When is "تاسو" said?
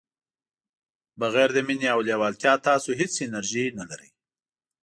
2.67-2.89